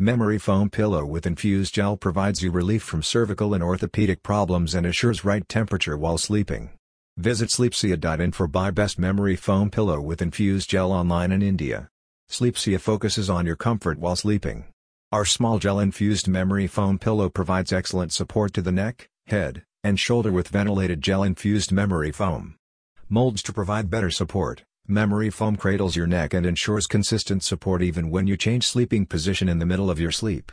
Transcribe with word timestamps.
Memory 0.00 0.38
Foam 0.38 0.70
Pillow 0.70 1.04
with 1.04 1.26
infused 1.26 1.74
gel 1.74 1.96
provides 1.96 2.40
you 2.40 2.52
relief 2.52 2.84
from 2.84 3.02
cervical 3.02 3.52
and 3.52 3.64
orthopedic 3.64 4.22
problems 4.22 4.72
and 4.72 4.86
assures 4.86 5.24
right 5.24 5.48
temperature 5.48 5.96
while 5.96 6.16
sleeping. 6.16 6.70
Visit 7.16 7.48
sleepsia.in 7.48 8.30
for 8.30 8.46
buy 8.46 8.70
best 8.70 8.96
memory 8.96 9.34
foam 9.34 9.70
pillow 9.70 10.00
with 10.00 10.22
infused 10.22 10.70
gel 10.70 10.92
online 10.92 11.32
in 11.32 11.42
India. 11.42 11.88
Sleepsia 12.30 12.78
focuses 12.78 13.28
on 13.28 13.44
your 13.44 13.56
comfort 13.56 13.98
while 13.98 14.14
sleeping. 14.14 14.66
Our 15.10 15.24
small 15.24 15.58
gel-infused 15.58 16.28
memory 16.28 16.68
foam 16.68 17.00
pillow 17.00 17.28
provides 17.28 17.72
excellent 17.72 18.12
support 18.12 18.52
to 18.52 18.62
the 18.62 18.70
neck, 18.70 19.08
head, 19.26 19.64
and 19.82 19.98
shoulder 19.98 20.30
with 20.30 20.46
ventilated 20.46 21.02
gel-infused 21.02 21.72
memory 21.72 22.12
foam. 22.12 22.54
Molds 23.08 23.42
to 23.42 23.52
provide 23.52 23.90
better 23.90 24.12
support, 24.12 24.62
memory 24.88 25.28
foam 25.28 25.54
cradles 25.54 25.94
your 25.94 26.06
neck 26.06 26.32
and 26.32 26.46
ensures 26.46 26.86
consistent 26.86 27.42
support 27.42 27.82
even 27.82 28.10
when 28.10 28.26
you 28.26 28.36
change 28.36 28.66
sleeping 28.66 29.04
position 29.04 29.48
in 29.48 29.58
the 29.58 29.66
middle 29.66 29.90
of 29.90 30.00
your 30.00 30.10
sleep. 30.10 30.44